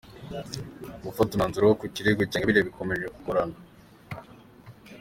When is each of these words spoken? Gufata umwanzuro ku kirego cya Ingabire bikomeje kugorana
Gufata 1.05 1.31
umwanzuro 1.33 1.67
ku 1.79 1.85
kirego 1.95 2.21
cya 2.29 2.35
Ingabire 2.37 2.61
bikomeje 2.67 3.05
kugorana 3.15 3.57